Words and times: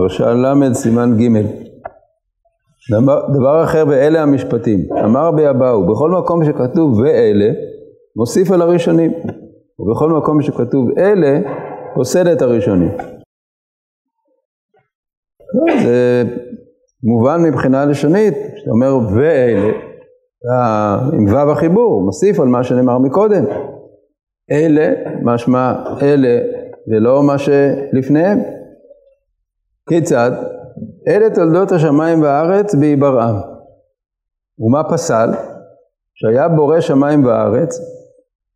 פרשה 0.00 0.34
ל' 0.34 0.74
סימן 0.74 1.10
ג' 1.18 1.28
דבר, 2.90 3.26
דבר 3.34 3.64
אחר 3.64 3.84
ואלה 3.88 4.22
המשפטים, 4.22 4.80
אמר 5.04 5.30
ביבאו, 5.30 5.86
בכל 5.86 6.10
מקום 6.10 6.44
שכתוב 6.44 6.98
ואלה, 6.98 7.50
מוסיף 8.16 8.50
על 8.50 8.62
הראשונים, 8.62 9.12
ובכל 9.78 10.10
מקום 10.10 10.42
שכתוב 10.42 10.98
אלה, 10.98 11.40
פוסל 11.94 12.32
את 12.32 12.42
הראשונים. 12.42 12.90
לא, 15.54 15.82
זה 15.82 16.24
מובן 17.02 17.42
מבחינה 17.42 17.84
לשונית, 17.84 18.34
כשאתה 18.54 18.70
אומר 18.70 18.98
ואלה, 19.14 19.72
עם 21.12 21.26
ו' 21.34 21.52
החיבור, 21.52 22.02
מוסיף 22.04 22.40
על 22.40 22.48
מה 22.48 22.64
שנאמר 22.64 22.98
מקודם. 22.98 23.44
אלה, 24.50 24.88
משמע 25.22 25.72
אלה, 26.02 26.38
ולא 26.88 27.22
מה 27.22 27.38
שלפניהם. 27.38 28.59
כיצד? 29.88 30.30
אלה 31.08 31.34
תולדות 31.34 31.72
השמיים 31.72 32.22
והארץ 32.22 32.74
בהיברעם. 32.74 33.36
ומה 34.58 34.84
פסל? 34.90 35.30
שהיה 36.14 36.48
בורא 36.48 36.80
שמיים 36.80 37.24
וארץ, 37.24 37.78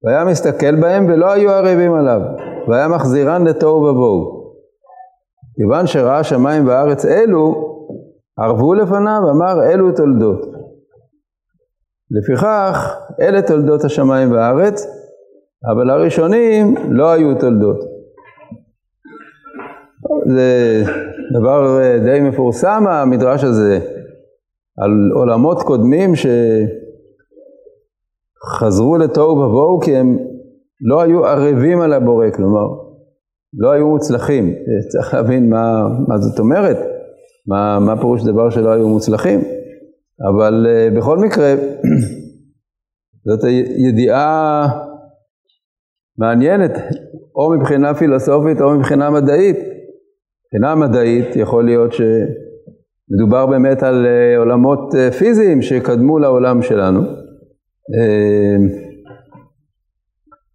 והיה 0.05 0.25
מסתכל 0.25 0.81
בהם 0.81 1.07
ולא 1.07 1.33
היו 1.33 1.51
ערבים 1.51 1.95
עליו, 1.95 2.21
והיה 2.69 2.89
מחזירן 2.89 3.47
לתוהו 3.47 3.83
ובוהו. 3.83 4.45
כיוון 5.57 5.87
שראה 5.87 6.25
שמיים 6.25 6.67
וארץ 6.67 7.05
אלו, 7.05 7.55
ערבו 8.39 8.75
לפניו, 8.75 9.21
אמר 9.31 9.63
אלו 9.73 9.93
תולדות. 9.93 10.47
לפיכך, 12.11 12.97
אלה 13.21 13.43
תולדות 13.43 13.85
השמיים 13.85 14.33
והארץ, 14.33 14.87
אבל 15.73 15.91
הראשונים 15.91 16.75
לא 16.91 17.13
היו 17.13 17.39
תולדות. 17.39 17.79
זה 20.27 20.83
דבר 21.33 21.81
אה, 21.81 21.99
די 21.99 22.21
מפורסם 22.21 22.85
המדרש 22.87 23.45
הזה, 23.45 23.79
על 24.79 24.91
עולמות 25.15 25.63
קודמים 25.63 26.13
שחזרו 28.47 28.97
לתוהו 28.97 29.39
ובוהו 29.39 29.81
כי 29.81 29.97
הם 29.97 30.19
לא 30.81 31.03
היו 31.03 31.27
ערבים 31.27 31.81
על 31.81 31.93
הבורא, 31.93 32.31
כלומר, 32.31 32.67
לא 33.59 33.71
היו 33.71 33.89
מוצלחים. 33.89 34.55
צריך 34.89 35.15
להבין 35.15 35.51
מה, 35.51 35.89
מה 36.09 36.19
זאת 36.19 36.39
אומרת, 36.39 36.77
מה, 37.47 37.79
מה 37.81 37.97
פירוש 37.97 38.25
דבר 38.25 38.51
שלא 38.51 38.71
היו 38.73 38.89
מוצלחים. 38.89 39.41
אבל 40.31 40.67
uh, 40.67 40.99
בכל 40.99 41.19
מקרה, 41.19 41.55
זאת 43.27 43.41
ידיעה 43.89 44.69
מעניינת, 46.19 46.71
או 47.37 47.51
מבחינה 47.51 47.95
פילוסופית 47.95 48.61
או 48.61 48.71
מבחינה 48.71 49.11
מדעית. 49.11 49.57
מבחינה 50.55 50.75
מדעית 50.75 51.37
יכול 51.37 51.65
להיות 51.65 51.93
שמדובר 51.93 53.47
באמת 53.47 53.83
על 53.83 54.07
uh, 54.07 54.39
עולמות 54.39 54.95
uh, 54.95 55.15
פיזיים 55.15 55.63
שקדמו 55.63 56.19
לעולם 56.19 56.63
שלנו. 56.63 57.01
Uh, 57.01 57.07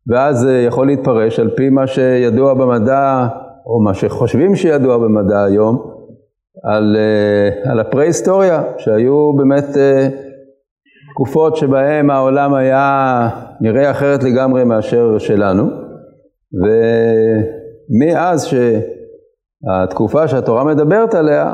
ואז 0.08 0.47
יכול 0.67 0.88
להתפרש 0.88 1.39
על 1.39 1.50
פי 1.56 1.69
מה 1.69 1.88
שידוע 1.88 2.53
במדע, 2.53 3.28
או 3.66 3.83
מה 3.83 3.94
שחושבים 3.94 4.56
שידוע 4.56 4.97
במדע 4.97 5.44
היום, 5.44 5.91
על, 6.63 6.97
על 7.72 7.80
הפרה-היסטוריה, 7.80 8.63
שהיו 8.78 9.34
באמת 9.34 9.66
תקופות 11.13 11.56
שבהן 11.56 12.09
העולם 12.09 12.53
היה 12.53 13.30
נראה 13.61 13.91
אחרת 13.91 14.23
לגמרי 14.23 14.63
מאשר 14.63 15.17
שלנו, 15.17 15.69
ומאז 17.94 18.46
שהתקופה 19.66 20.28
שהתורה 20.28 20.64
מדברת 20.64 21.14
עליה, 21.14 21.53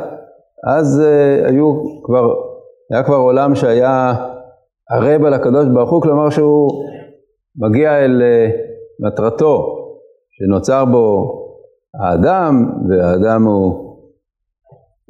אז 0.67 1.03
uh, 1.03 1.49
היו 1.49 1.83
כבר, 2.03 2.33
היה 2.91 3.03
כבר 3.03 3.15
עולם 3.15 3.55
שהיה 3.55 4.13
ערב 4.91 5.25
על 5.25 5.33
הקדוש 5.33 5.65
ברוך 5.73 5.91
הוא, 5.91 6.01
כלומר 6.01 6.29
שהוא 6.29 6.69
מגיע 7.57 8.05
אל 8.05 8.21
uh, 8.21 8.55
מטרתו, 9.07 9.65
שנוצר 10.31 10.85
בו 10.85 11.31
האדם, 12.01 12.71
והאדם 12.89 13.43
הוא 13.43 13.95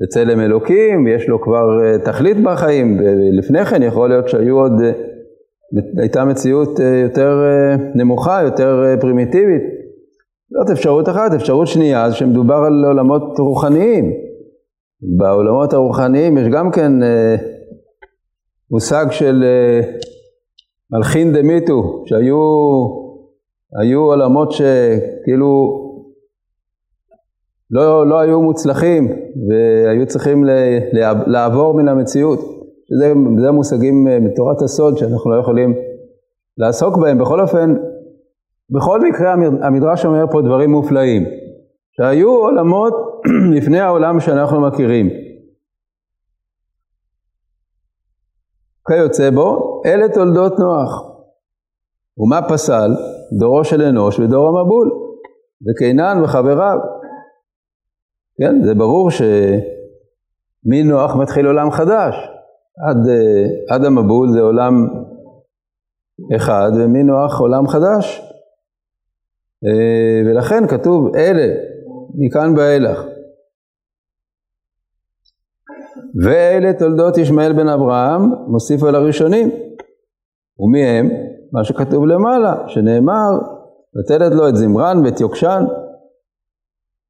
בצלם 0.02 0.40
אלוקים, 0.40 1.08
יש 1.08 1.28
לו 1.28 1.42
כבר 1.42 1.68
uh, 1.80 2.06
תכלית 2.06 2.38
בחיים, 2.44 3.00
ולפני 3.00 3.66
כן 3.66 3.84
יכול 3.84 4.10
להיות 4.10 4.30
שהיו 4.30 4.60
עוד, 4.60 4.74
uh, 4.80 6.02
הייתה 6.02 6.26
מציאות 6.26 6.80
uh, 6.80 6.84
יותר 6.84 7.44
uh, 7.44 7.82
נמוכה, 7.96 8.42
יותר 8.44 8.84
uh, 8.84 9.02
פרימיטיבית. 9.02 9.75
זאת 10.50 10.70
אפשרות 10.72 11.10
אחת. 11.10 11.34
אפשרות 11.36 11.68
שנייה 11.68 12.10
זה 12.10 12.16
שמדובר 12.16 12.56
על 12.56 12.86
עולמות 12.86 13.40
רוחניים. 13.40 14.12
בעולמות 15.18 15.74
הרוחניים 15.74 16.38
יש 16.38 16.48
גם 16.48 16.72
כן 16.72 16.92
uh, 17.04 17.42
מושג 18.72 19.06
של 19.12 19.44
uh, 19.44 19.86
מלכין 20.92 21.34
דמיתו, 21.34 22.04
שהיו 22.06 22.38
היו 23.82 24.00
עולמות 24.00 24.52
שכאילו 24.52 25.82
לא, 27.72 28.08
לא 28.08 28.20
היו 28.20 28.42
מוצלחים 28.42 29.08
והיו 29.50 30.08
צריכים 30.08 30.44
לעבור 31.28 31.74
מן 31.74 31.88
המציאות. 31.88 32.40
זה, 33.00 33.14
זה 33.42 33.52
מושגים 33.52 34.08
אה, 34.08 34.20
מתורת 34.20 34.62
הסוד 34.62 34.98
שאנחנו 34.98 35.32
לא 35.32 35.40
יכולים 35.40 35.74
לעסוק 36.58 36.98
בהם. 36.98 37.18
בכל 37.18 37.42
אופן, 37.42 37.76
בכל 38.70 39.02
מקרה 39.02 39.34
המדרש 39.68 40.06
אומר 40.06 40.26
פה 40.32 40.42
דברים 40.42 40.72
מופלאים, 40.72 41.24
שהיו 41.92 42.30
עולמות 42.30 42.94
לפני 43.58 43.80
העולם 43.80 44.20
שאנחנו 44.20 44.62
מכירים. 44.62 45.10
כיוצא 48.88 49.30
בו, 49.30 49.82
אלה 49.86 50.14
תולדות 50.14 50.60
נוח. 50.60 51.16
ומה 52.18 52.50
פסל? 52.50 52.92
דורו 53.40 53.64
של 53.64 53.82
אנוש 53.82 54.20
ודור 54.20 54.48
המבול, 54.48 54.92
וקינן 55.68 56.24
וחבריו. 56.24 56.78
כן, 58.38 58.64
זה 58.64 58.76
ברור 58.76 59.10
שמנוח 59.12 61.16
מתחיל 61.16 61.46
עולם 61.46 61.72
חדש. 61.72 62.16
עד, 62.90 62.98
עד 63.70 63.86
המבול 63.86 64.32
זה 64.32 64.42
עולם 64.42 64.88
אחד, 66.36 66.72
ומנוח 66.76 67.40
עולם 67.40 67.68
חדש. 67.68 68.35
אה, 69.66 70.22
ולכן 70.26 70.68
כתוב 70.68 71.16
אלה, 71.16 71.54
מכאן 72.16 72.58
ואילך. 72.58 73.06
ואלה 76.24 76.74
תולדות 76.74 77.18
ישמעאל 77.18 77.54
בן 77.54 77.68
אברהם, 77.68 78.22
מוסיף 78.48 78.84
על 78.84 78.96
הראשונים. 78.96 79.50
ומי 80.60 80.86
הם? 80.86 81.10
מה 81.52 81.64
שכתוב 81.64 82.06
למעלה, 82.06 82.56
שנאמר, 82.68 83.32
נותנת 83.96 84.32
לו 84.32 84.50
את 84.50 84.56
זמרן 84.56 85.02
ואת 85.06 85.20
יוקשן. 85.20 85.64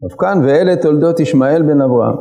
אף 0.07 0.15
כאן, 0.19 0.39
ואלה 0.45 0.75
תולדות 0.81 1.19
ישמעאל 1.19 1.61
בן 1.61 1.81
אברהם. 1.81 2.15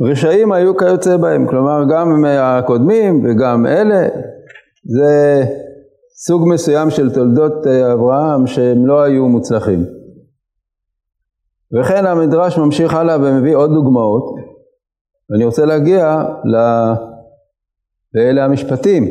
רשעים 0.00 0.52
היו 0.52 0.76
כיוצא 0.76 1.16
בהם, 1.16 1.46
כלומר 1.46 1.80
גם 1.90 2.24
הקודמים 2.24 3.24
וגם 3.24 3.66
אלה, 3.66 4.08
זה 4.84 5.44
סוג 6.20 6.42
מסוים 6.54 6.90
של 6.90 7.14
תולדות 7.14 7.66
אברהם 7.66 8.46
שהם 8.46 8.86
לא 8.86 9.02
היו 9.02 9.28
מוצלחים. 9.28 9.84
וכן 11.72 12.06
המדרש 12.06 12.58
ממשיך 12.58 12.94
הלאה 12.94 13.16
ומביא 13.16 13.56
עוד 13.56 13.70
דוגמאות, 13.70 14.34
ואני 15.30 15.44
רוצה 15.44 15.64
להגיע 15.64 16.22
ל... 16.44 16.56
לאלה 18.14 18.44
המשפטים. 18.44 19.04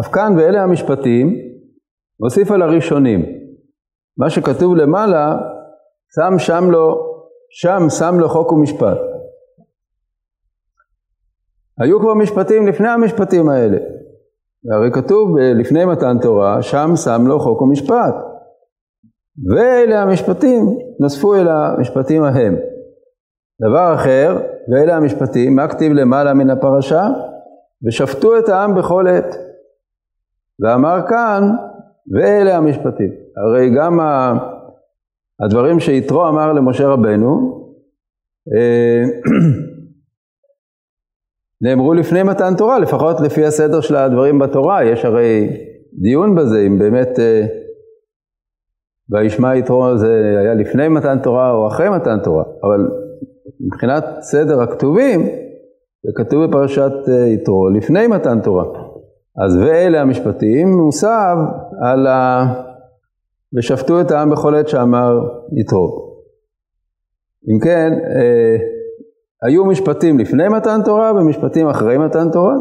אף 0.00 0.08
כאן 0.12 0.34
ואלה 0.38 0.62
המשפטים, 0.62 1.34
מוסיף 2.20 2.50
על 2.50 2.62
הראשונים. 2.62 3.24
מה 4.18 4.30
שכתוב 4.30 4.76
למעלה, 4.76 5.36
שם 6.14 6.38
שם 6.38 6.70
לו, 6.70 6.96
שם 7.50 7.82
שם 7.98 8.18
לו 8.18 8.28
חוק 8.28 8.52
ומשפט. 8.52 9.07
היו 11.80 12.00
כבר 12.00 12.14
משפטים 12.14 12.66
לפני 12.66 12.88
המשפטים 12.88 13.48
האלה. 13.48 13.78
והרי 14.64 14.90
כתוב 14.92 15.38
לפני 15.38 15.84
מתן 15.84 16.18
תורה, 16.22 16.62
שם 16.62 16.90
שם 16.96 17.26
לו 17.26 17.40
חוק 17.40 17.62
ומשפט. 17.62 18.14
ואלה 19.50 20.02
המשפטים 20.02 20.78
נוספו 21.00 21.34
אל 21.34 21.48
המשפטים 21.48 22.22
ההם. 22.22 22.56
דבר 23.68 23.94
אחר, 23.94 24.38
ואלה 24.68 24.96
המשפטים, 24.96 25.56
מה 25.56 25.68
כתיב 25.68 25.92
למעלה 25.92 26.34
מן 26.34 26.50
הפרשה? 26.50 27.08
ושפטו 27.86 28.38
את 28.38 28.48
העם 28.48 28.74
בכל 28.74 29.06
עת. 29.08 29.36
ואמר 30.60 30.98
כאן, 31.08 31.42
ואלה 32.12 32.56
המשפטים. 32.56 33.10
הרי 33.36 33.70
גם 33.76 34.00
הדברים 35.44 35.80
שיתרו 35.80 36.28
אמר 36.28 36.52
למשה 36.52 36.88
רבנו, 36.88 37.58
אה, 38.56 39.04
נאמרו 41.60 41.94
לפני 41.94 42.22
מתן 42.22 42.54
תורה, 42.56 42.78
לפחות 42.78 43.20
לפי 43.20 43.44
הסדר 43.44 43.80
של 43.80 43.96
הדברים 43.96 44.38
בתורה, 44.38 44.84
יש 44.84 45.04
הרי 45.04 45.48
דיון 45.92 46.34
בזה, 46.34 46.60
אם 46.66 46.78
באמת 46.78 47.18
אה, 47.18 47.46
וישמע 49.10 49.56
יתרו 49.56 49.98
זה 49.98 50.36
היה 50.40 50.54
לפני 50.54 50.88
מתן 50.88 51.18
תורה 51.22 51.50
או 51.50 51.66
אחרי 51.66 51.88
מתן 51.88 52.18
תורה, 52.24 52.44
אבל 52.62 52.90
מבחינת 53.60 54.04
סדר 54.20 54.60
הכתובים, 54.60 55.20
זה 56.02 56.12
כתוב 56.14 56.44
בפרשת 56.44 56.92
אה, 57.08 57.26
יתרו 57.26 57.68
לפני 57.68 58.06
מתן 58.06 58.40
תורה. 58.40 58.64
אז 59.44 59.56
ואלה 59.56 60.00
המשפטים 60.00 60.68
מוסב 60.68 61.36
על 61.82 62.06
ה... 62.06 62.44
ושפטו 63.56 64.00
את 64.00 64.10
העם 64.10 64.30
בכל 64.30 64.54
עת 64.54 64.68
שאמר 64.68 65.20
יתרו. 65.60 66.08
אם 67.50 67.60
כן, 67.60 67.92
אה, 67.92 68.77
היו 69.42 69.64
משפטים 69.64 70.18
לפני 70.18 70.48
מתן 70.48 70.80
תורה 70.84 71.12
ומשפטים 71.12 71.68
אחרי 71.68 71.98
מתן 71.98 72.30
תורה, 72.32 72.54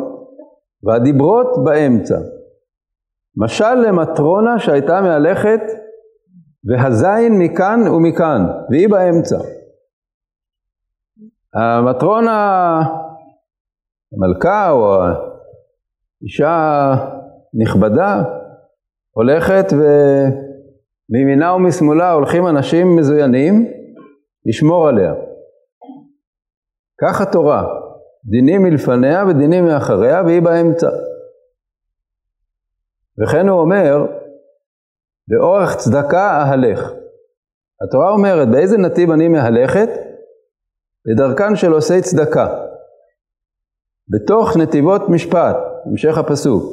והדיברות 0.84 1.48
באמצע. 1.66 2.16
משל 3.38 3.76
למטרונה 3.76 4.60
שהייתה 4.60 5.02
מהלכת 5.02 5.60
והזין 6.64 7.40
מכאן 7.40 7.88
ומכאן, 7.88 8.42
והיא 8.70 8.90
באמצע. 8.90 9.38
המטרונה, 11.54 12.82
המלכה 14.14 14.72
או 14.72 15.04
האישה 16.22 16.94
נכבדה, 17.54 18.24
הולכת 19.12 19.66
ומימינה 21.10 21.54
ומשמאלה 21.54 22.12
הולכים 22.12 22.48
אנשים 22.48 22.96
מזוינים 22.96 23.66
לשמור 24.46 24.88
עליה. 24.88 25.14
כך 27.02 27.22
התורה, 27.22 27.64
דינים 28.26 28.64
מלפניה 28.64 29.26
ודינים 29.26 29.66
מאחריה 29.66 30.24
והיא 30.24 30.42
באמצע. 30.42 30.90
וכן 33.20 33.48
הוא 33.48 33.60
אומר, 33.60 33.96
לאורך 35.28 35.76
צדקה 35.76 36.30
אהלך. 36.30 36.92
התורה 37.84 38.12
אומרת, 38.12 38.48
באיזה 38.52 38.78
נתיב 38.78 39.12
אני 39.12 39.28
מהלכת? 39.28 39.90
לדרכן 41.06 41.56
של 41.56 41.72
עושי 41.72 42.02
צדקה. 42.02 42.48
בתוך 44.10 44.58
נתיבות 44.58 45.02
משפט, 45.10 45.56
המשך 45.86 46.18
הפסוק. 46.18 46.64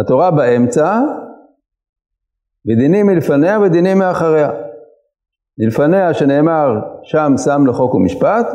התורה 0.00 0.30
באמצע, 0.30 1.00
ודינים 2.66 3.06
מלפניה 3.06 3.60
ודינים 3.60 3.98
מאחריה. 3.98 4.50
מלפניה 5.58 6.14
שנאמר 6.14 6.68
שם 7.02 7.32
שם 7.44 7.66
לחוק 7.66 7.94
ומשפט, 7.94 8.46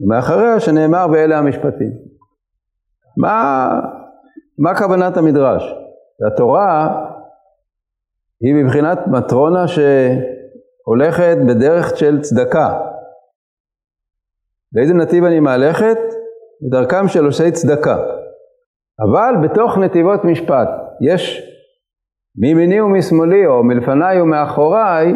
ומאחריה 0.00 0.60
שנאמר 0.60 1.06
ואלה 1.12 1.38
המשפטים. 1.38 1.92
מה, 3.16 3.68
מה 4.58 4.74
כוונת 4.78 5.16
המדרש? 5.16 5.74
התורה 6.26 7.04
היא 8.40 8.54
מבחינת 8.54 8.98
מטרונה 9.06 9.64
שהולכת 9.68 11.36
בדרך 11.48 11.96
של 11.96 12.20
צדקה. 12.20 12.78
באיזה 14.72 14.94
נתיב 14.94 15.24
אני 15.24 15.40
מהלכת? 15.40 15.98
בדרכם 16.62 17.08
של 17.08 17.24
עושי 17.24 17.52
צדקה. 17.52 17.96
אבל 19.00 19.34
בתוך 19.44 19.78
נתיבות 19.78 20.24
משפט 20.24 20.68
יש 21.00 21.42
מימיני 22.36 22.80
ומשמאלי 22.80 23.46
או 23.46 23.64
מלפניי 23.64 24.20
ומאחוריי 24.20 25.12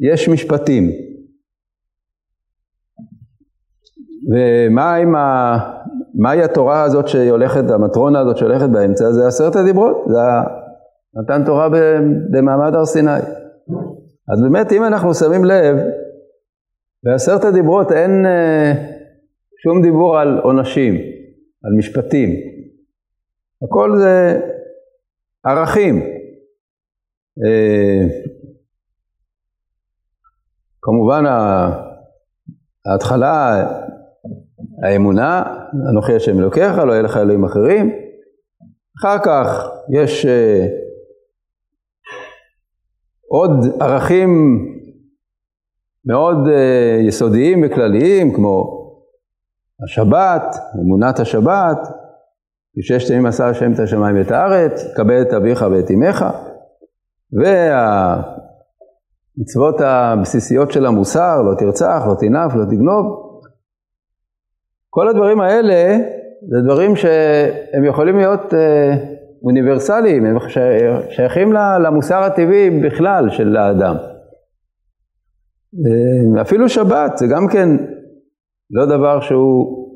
יש 0.00 0.28
משפטים. 0.28 1.13
ומה 4.30 4.94
עם 4.94 5.14
ה... 5.14 5.56
מהי 6.14 6.42
התורה 6.42 6.82
הזאת 6.82 7.08
שהולכת, 7.08 7.70
המטרונה 7.70 8.20
הזאת 8.20 8.36
שהולכת 8.36 8.68
באמצע? 8.68 9.12
זה 9.12 9.26
עשרת 9.26 9.56
הדיברות, 9.56 10.04
זה 10.06 10.18
מתן 11.14 11.44
תורה 11.44 11.68
במעמד 12.30 12.74
הר 12.74 12.84
סיני. 12.84 13.20
אז 14.32 14.42
באמת, 14.42 14.72
אם 14.72 14.84
אנחנו 14.84 15.14
שמים 15.14 15.44
לב, 15.44 15.76
בעשרת 17.02 17.44
הדיברות 17.44 17.92
אין 17.92 18.26
אה, 18.26 18.72
שום 19.62 19.82
דיבור 19.82 20.18
על 20.18 20.38
עונשים, 20.38 20.94
על 21.64 21.72
משפטים. 21.78 22.30
הכל 23.62 23.98
זה 23.98 24.40
ערכים. 25.44 26.00
אה, 27.44 28.00
כמובן 30.82 31.24
ההתחלה, 32.86 33.66
האמונה, 34.82 35.42
אנוכי 35.90 36.14
השם 36.14 36.38
אלוקיך, 36.38 36.78
לא 36.78 36.92
יהיה 36.92 37.02
לך 37.02 37.16
אלוהים 37.16 37.44
אחרים. 37.44 37.90
אחר 39.00 39.18
כך 39.24 39.68
יש 39.90 40.26
אה, 40.26 40.66
עוד 43.28 43.50
ערכים 43.80 44.60
מאוד 46.06 46.36
uh, 46.46 46.50
יסודיים 47.08 47.62
וכלליים, 47.64 48.34
כמו 48.34 48.80
השבת, 49.84 50.56
אמונת 50.80 51.20
השבת, 51.20 51.78
בששת 52.78 53.10
ימים 53.10 53.26
עשה 53.26 53.48
השם 53.48 53.72
את 53.72 53.78
השמיים 53.78 54.16
ואת 54.16 54.30
הארץ, 54.30 54.84
כבד 54.96 55.24
את 55.28 55.32
אביך 55.32 55.64
ואת 55.70 55.90
אמך, 55.90 56.24
והמצוות 59.38 59.80
הבסיסיות 59.80 60.72
של 60.72 60.86
המוסר, 60.86 61.42
לא 61.42 61.54
תרצח, 61.58 62.02
לא 62.06 62.14
תנף, 62.14 62.54
לא 62.54 62.64
תגנוב. 62.64 63.23
כל 64.94 65.08
הדברים 65.08 65.40
האלה 65.40 65.98
זה 66.48 66.60
דברים 66.64 66.96
שהם 66.96 67.84
יכולים 67.84 68.16
להיות 68.16 68.52
uh, 68.52 68.56
אוניברסליים, 69.42 70.26
הם 70.26 70.36
שייכים 71.10 71.52
למוסר 71.84 72.18
הטבעי 72.18 72.80
בכלל 72.80 73.30
של 73.30 73.56
האדם. 73.56 73.94
אה, 75.74 76.42
אפילו 76.42 76.68
שבת 76.68 77.16
זה 77.16 77.26
גם 77.26 77.46
כן 77.52 77.68
לא 78.70 78.86
דבר 78.86 79.20
שהוא 79.20 79.88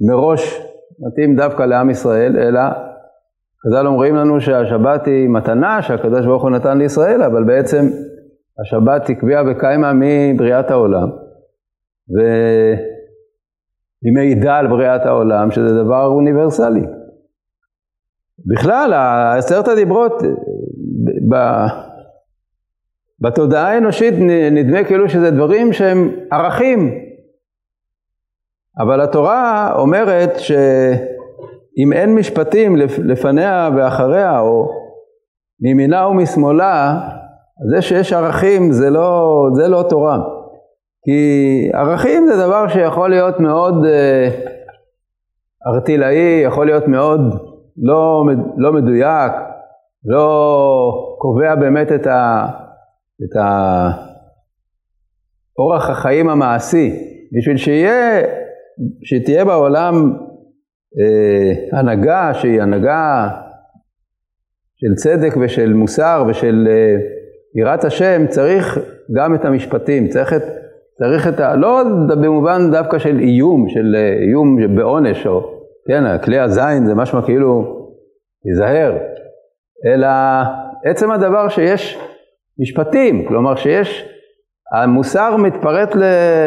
מראש 0.00 0.60
מתאים 1.00 1.36
דווקא 1.36 1.62
לעם 1.62 1.90
ישראל, 1.90 2.36
אלא 2.36 2.60
חז"ל 3.66 3.86
אומרים 3.86 4.14
לנו 4.14 4.40
שהשבת 4.40 5.06
היא 5.06 5.28
מתנה 5.28 5.82
שהקדוש 5.82 6.26
ברוך 6.26 6.42
הוא 6.42 6.50
נתן 6.50 6.78
לישראל, 6.78 7.22
אבל 7.22 7.44
בעצם 7.44 7.84
השבת 8.60 9.10
הקביעה 9.10 9.42
וקיימה 9.46 9.92
מבריאת 9.94 10.70
העולם. 10.70 11.08
והיא 14.02 14.14
מעידה 14.14 14.56
על 14.56 14.66
בריאת 14.66 15.06
העולם, 15.06 15.50
שזה 15.50 15.82
דבר 15.84 16.06
אוניברסלי. 16.06 16.86
בכלל, 18.46 18.92
עשרת 19.38 19.68
הדיברות, 19.68 20.22
בתודעה 23.20 23.72
האנושית 23.72 24.14
נדמה 24.50 24.84
כאילו 24.84 25.08
שזה 25.08 25.30
דברים 25.30 25.72
שהם 25.72 26.10
ערכים. 26.32 26.90
אבל 28.78 29.00
התורה 29.00 29.72
אומרת 29.74 30.38
שאם 30.38 31.92
אין 31.92 32.14
משפטים 32.14 32.76
לפניה 33.04 33.70
ואחריה, 33.76 34.40
או 34.40 34.68
מימינה 35.60 36.08
ומשמאלה, 36.08 37.00
זה 37.70 37.82
שיש 37.82 38.12
ערכים 38.12 38.72
זה 38.72 38.90
לא, 38.90 39.42
זה 39.54 39.68
לא 39.68 39.84
תורה. 39.88 40.18
כי 41.08 41.70
ערכים 41.74 42.26
זה 42.26 42.36
דבר 42.36 42.68
שיכול 42.68 43.10
להיות 43.10 43.40
מאוד 43.40 43.74
ארטילאי, 45.66 46.40
יכול 46.44 46.66
להיות 46.66 46.88
מאוד 46.88 47.20
לא, 47.82 48.24
לא 48.56 48.72
מדויק, 48.72 49.32
לא 50.04 51.16
קובע 51.18 51.54
באמת 51.54 51.92
את, 51.92 52.06
ה, 52.06 52.46
את 53.24 53.36
אורח 55.58 55.90
החיים 55.90 56.28
המעשי. 56.28 56.90
בשביל 57.32 57.56
שיהיה, 57.56 58.22
שתהיה 59.02 59.44
בעולם 59.44 60.12
אה, 61.00 61.78
הנהגה 61.78 62.34
שהיא 62.34 62.62
הנהגה 62.62 63.28
של 64.76 64.94
צדק 64.94 65.36
ושל 65.40 65.72
מוסר 65.72 66.24
ושל 66.28 66.68
אה, 66.70 66.96
יראת 67.54 67.84
השם, 67.84 68.26
צריך 68.26 68.78
גם 69.16 69.34
את 69.34 69.44
המשפטים, 69.44 70.08
צריך 70.08 70.32
את, 70.32 70.42
צריך 70.98 71.28
את 71.28 71.40
ה... 71.40 71.56
לא 71.56 71.82
במובן 72.22 72.70
דווקא 72.70 72.98
של 72.98 73.18
איום, 73.18 73.68
של 73.68 73.96
אה, 73.96 74.12
איום 74.28 74.76
בעונש, 74.76 75.26
או 75.26 75.40
כן, 75.88 76.18
כלי 76.24 76.38
הזין 76.38 76.86
זה 76.86 76.94
משמע 76.94 77.22
כאילו, 77.22 77.78
תיזהר, 78.42 78.98
אלא 79.86 80.08
עצם 80.84 81.10
הדבר 81.10 81.48
שיש 81.48 81.98
משפטים, 82.60 83.28
כלומר 83.28 83.54
שיש, 83.56 84.08
המוסר 84.76 85.36
מתפרט 85.36 85.94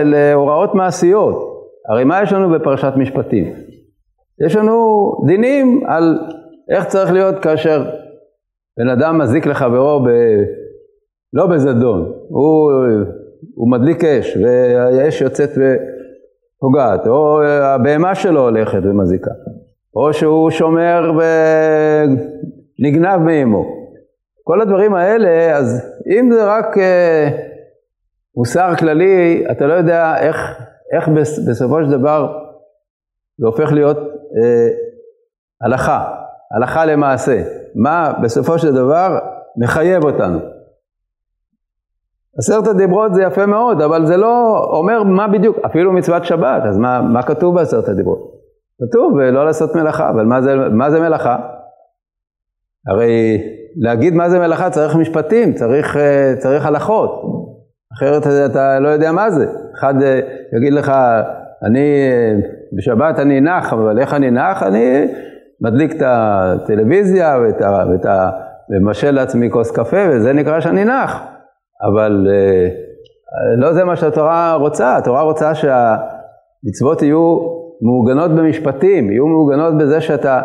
להוראות 0.04 0.76
מעשיות. 0.76 1.52
הרי 1.90 2.04
מה 2.04 2.22
יש 2.24 2.34
לנו 2.34 2.50
בפרשת 2.50 2.94
משפטים? 2.98 3.54
יש 4.46 4.56
לנו 4.56 5.12
דינים 5.28 5.84
על 5.88 6.20
איך 6.76 6.86
צריך 6.86 7.12
להיות 7.12 7.40
כאשר 7.40 7.86
בן 8.80 8.90
אדם 8.90 9.18
מזיק 9.18 9.46
לחברו 9.46 10.00
ב... 10.00 10.10
לא 11.34 11.48
בזדון, 11.48 12.12
הוא, 12.30 12.72
הוא 13.56 13.72
מדליק 13.72 14.04
אש 14.04 14.38
והאש 14.38 15.22
יוצאת 15.22 15.50
פוגעת, 16.60 17.08
או 17.08 17.42
הבהמה 17.44 18.16
שלו 18.16 18.42
הולכת 18.42 18.80
ומזיקה, 18.84 19.32
או 19.96 20.14
שהוא 20.14 20.50
שומר 20.50 21.12
ונגנב 22.80 23.18
מאמו. 23.18 23.82
כל 24.44 24.62
הדברים 24.62 24.94
האלה, 24.94 25.58
אז 25.58 25.96
אם 26.18 26.32
זה 26.32 26.46
רק 26.46 26.78
אה, 26.78 27.30
מוסר 28.36 28.76
כללי, 28.80 29.44
אתה 29.52 29.66
לא 29.66 29.74
יודע 29.74 30.18
איך, 30.18 30.38
איך 30.96 31.10
בסופו 31.48 31.84
של 31.84 31.92
דבר 31.92 32.34
זה 33.38 33.48
הופך 33.48 33.72
להיות 33.72 33.98
אה, 33.98 34.70
הלכה, 35.62 36.16
הלכה 36.56 36.86
למעשה. 36.86 37.42
מה 37.76 38.14
בסופו 38.24 38.60
של 38.60 38.74
דבר 38.74 39.20
מחייב 39.58 40.04
אותנו. 40.04 40.40
עשרת 42.38 42.68
הדיברות 42.68 43.14
זה 43.14 43.24
יפה 43.24 43.46
מאוד, 43.46 43.82
אבל 43.82 44.06
זה 44.06 44.18
לא 44.18 44.58
אומר 44.72 45.04
מה 45.04 45.28
בדיוק, 45.28 45.58
אפילו 45.66 45.94
מצוות 45.94 46.26
שבת, 46.26 46.64
אז 46.66 46.78
מה, 46.78 47.02
מה 47.02 47.24
כתוב 47.24 47.56
בעשרת 47.56 47.90
הדיברות? 47.90 48.32
כתוב 48.82 49.20
לא 49.20 49.46
לעשות 49.46 49.76
מלאכה, 49.76 50.10
אבל 50.10 50.26
מה 50.26 50.42
זה, 50.42 50.56
מה 50.56 50.92
זה 50.92 51.00
מלאכה? 51.00 51.38
הרי 52.88 53.42
להגיד 53.76 54.14
מה 54.14 54.30
זה 54.30 54.40
מלאכה 54.40 54.70
צריך 54.70 54.96
משפטים, 54.96 55.54
צריך, 55.54 55.98
אה, 55.98 56.34
צריך 56.38 56.66
הלכות, 56.66 57.22
אחרת 57.98 58.28
אתה 58.52 58.80
לא 58.80 58.88
יודע 58.88 59.12
מה 59.12 59.30
זה. 59.30 59.46
אחד 59.80 60.02
אה, 60.02 60.20
יגיד 60.58 60.74
לך, 60.74 60.92
אני 61.64 62.10
אה, 62.12 62.34
בשבת 62.78 63.20
אני 63.20 63.42
נח, 63.42 63.74
אבל 63.74 64.00
איך 64.00 64.14
אני 64.14 64.32
נח? 64.32 64.64
אני 64.64 65.08
מדליק 65.62 65.92
את 65.96 66.02
הטלוויזיה. 66.06 67.38
ואת 67.42 68.06
ה 68.06 68.30
ומשל 68.70 69.12
לעצמי 69.12 69.50
כוס 69.52 69.72
קפה, 69.72 69.98
וזה 70.10 70.34
נקרא 70.34 70.60
שאני 70.60 70.86
נח. 70.86 71.24
אבל 71.84 72.28
לא 73.58 73.74
זה 73.74 73.84
מה 73.84 73.96
שהתורה 73.96 74.54
רוצה, 74.54 74.98
התורה 74.98 75.22
רוצה 75.22 75.56
שהמצוות 75.56 77.02
יהיו 77.02 77.38
מעוגנות 77.82 78.32
במשפטים, 78.32 79.12
יהיו 79.12 79.28
מעוגנות 79.28 79.78
בזה 79.78 80.02
שאתה 80.02 80.42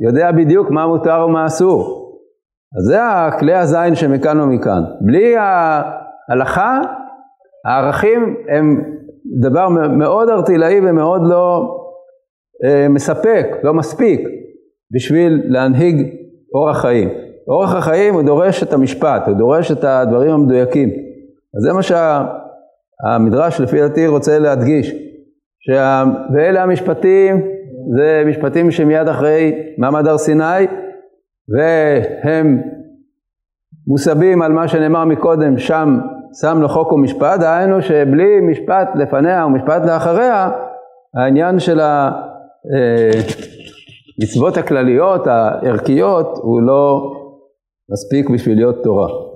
יודע 0.00 0.32
בדיוק 0.32 0.70
מה 0.70 0.86
מותר 0.86 1.24
ומה 1.28 1.46
אסור. 1.46 2.08
אז 2.78 2.84
זה 2.84 3.06
הכלי 3.06 3.54
הזין 3.54 3.94
שמכאן 3.94 4.40
ומכאן. 4.40 4.82
בלי 5.00 5.34
ההלכה, 5.36 6.80
הערכים 7.66 8.36
הם 8.48 8.82
דבר 9.40 9.68
מאוד 9.68 10.28
ארטילאי 10.28 10.80
ומאוד 10.82 11.22
לא 11.24 11.74
אה, 12.64 12.88
מספק, 12.88 13.46
לא 13.62 13.74
מספיק, 13.74 14.20
בשביל 14.94 15.42
להנהיג 15.44 16.14
אורח 16.54 16.80
חיים. 16.80 17.27
אורח 17.48 17.74
החיים 17.74 18.14
הוא 18.14 18.22
דורש 18.22 18.62
את 18.62 18.72
המשפט, 18.72 19.22
הוא 19.26 19.34
דורש 19.34 19.70
את 19.70 19.84
הדברים 19.84 20.30
המדויקים. 20.30 20.88
אז 21.56 21.62
זה 21.62 21.72
מה 21.72 21.80
שהמדרש 21.82 23.60
לפי 23.60 23.80
דעתי 23.80 24.06
רוצה 24.06 24.38
להדגיש, 24.38 24.94
שה... 25.60 26.04
ואלה 26.34 26.62
המשפטים, 26.62 27.42
זה 27.96 28.22
משפטים 28.26 28.70
שמיד 28.70 29.08
אחרי 29.08 29.52
מעמד 29.78 30.06
הר 30.06 30.18
סיני, 30.18 30.66
והם 31.48 32.62
מוסבים 33.86 34.42
על 34.42 34.52
מה 34.52 34.68
שנאמר 34.68 35.04
מקודם, 35.04 35.58
שם 35.58 35.98
שם 36.40 36.58
לו 36.60 36.68
חוק 36.68 36.92
ומשפט, 36.92 37.40
דהיינו 37.40 37.82
שבלי 37.82 38.40
משפט 38.40 38.88
לפניה 38.94 39.46
ומשפט 39.46 39.82
לאחריה, 39.86 40.50
העניין 41.16 41.60
של 41.60 41.80
המצוות 44.20 44.58
אה, 44.58 44.62
הכלליות, 44.62 45.26
הערכיות, 45.26 46.38
הוא 46.42 46.62
לא 46.62 47.12
מספיק 47.90 48.30
בשביל 48.30 48.56
להיות 48.56 48.76
תורה. 48.82 49.27